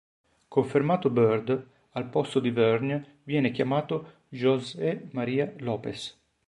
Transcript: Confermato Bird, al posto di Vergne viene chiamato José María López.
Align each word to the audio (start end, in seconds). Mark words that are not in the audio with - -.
Confermato 0.47 1.11
Bird, 1.11 1.63
al 1.91 2.09
posto 2.09 2.39
di 2.39 2.49
Vergne 2.49 3.17
viene 3.21 3.51
chiamato 3.51 4.21
José 4.29 5.09
María 5.11 5.53
López. 5.57 6.19